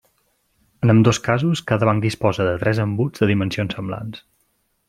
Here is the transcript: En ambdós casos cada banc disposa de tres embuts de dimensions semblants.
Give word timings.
En 0.85 0.93
ambdós 0.93 1.19
casos 1.27 1.61
cada 1.73 1.89
banc 1.91 2.03
disposa 2.07 2.49
de 2.49 2.57
tres 2.65 2.83
embuts 2.89 3.25
de 3.25 3.33
dimensions 3.33 3.79
semblants. 3.81 4.27